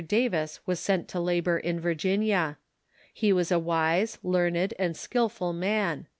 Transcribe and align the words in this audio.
Davis 0.07 0.59
was 0.65 0.79
sent 0.79 1.07
to 1.07 1.19
labor 1.19 1.59
in 1.59 1.79
Virginia. 1.79 2.57
He 3.13 3.31
Avas 3.31 3.51
a 3.51 3.59
wise, 3.59 4.17
learned, 4.23 4.73
and 4.79 4.97
skilful 4.97 5.53
man. 5.53 6.07